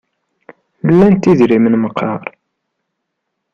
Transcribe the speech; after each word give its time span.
Lant 0.97 1.23
idrimen 1.31 1.75
meqqar? 1.81 2.21